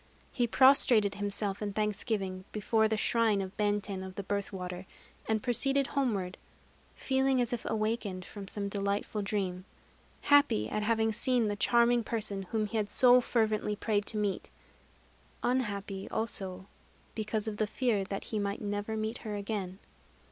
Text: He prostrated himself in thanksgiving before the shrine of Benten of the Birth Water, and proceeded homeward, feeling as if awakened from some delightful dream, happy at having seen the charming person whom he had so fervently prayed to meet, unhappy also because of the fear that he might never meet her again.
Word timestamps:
He 0.31 0.47
prostrated 0.47 1.13
himself 1.13 1.61
in 1.61 1.73
thanksgiving 1.73 2.43
before 2.51 2.87
the 2.87 2.97
shrine 2.97 3.39
of 3.39 3.55
Benten 3.55 4.01
of 4.01 4.15
the 4.15 4.23
Birth 4.23 4.51
Water, 4.51 4.87
and 5.27 5.43
proceeded 5.43 5.85
homeward, 5.85 6.39
feeling 6.95 7.39
as 7.39 7.53
if 7.53 7.63
awakened 7.65 8.25
from 8.25 8.47
some 8.47 8.67
delightful 8.67 9.21
dream, 9.21 9.63
happy 10.21 10.67
at 10.67 10.81
having 10.81 11.11
seen 11.13 11.49
the 11.49 11.55
charming 11.55 12.03
person 12.03 12.47
whom 12.49 12.65
he 12.65 12.77
had 12.77 12.89
so 12.89 13.21
fervently 13.21 13.75
prayed 13.75 14.07
to 14.07 14.17
meet, 14.17 14.49
unhappy 15.43 16.09
also 16.09 16.65
because 17.13 17.47
of 17.47 17.57
the 17.57 17.67
fear 17.67 18.03
that 18.03 18.23
he 18.23 18.39
might 18.39 18.59
never 18.59 18.97
meet 18.97 19.19
her 19.19 19.35
again. 19.35 19.77